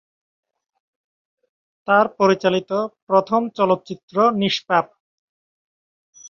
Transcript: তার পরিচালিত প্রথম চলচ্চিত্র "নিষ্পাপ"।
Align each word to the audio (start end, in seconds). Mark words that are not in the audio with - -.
তার 1.87 2.05
পরিচালিত 2.19 2.71
প্রথম 3.07 3.41
চলচ্চিত্র 3.49 4.15
"নিষ্পাপ"। 4.33 4.85